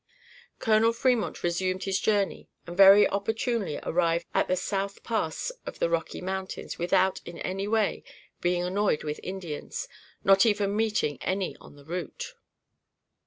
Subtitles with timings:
[0.57, 5.91] Colonel Fremont resumed his journey, and very opportunely arrived at the South Pass of the
[5.91, 8.03] Rocky Mountains without, in any way,
[8.41, 9.87] being annoyed with Indians,
[10.23, 12.33] not even meeting any on the route.